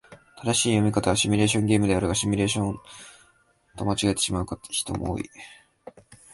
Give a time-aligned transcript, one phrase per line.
[0.43, 2.75] 正しい読み方はシミュレーションゲームであるが、シュミレーション
[3.77, 5.29] と間違えてしまう人も多い。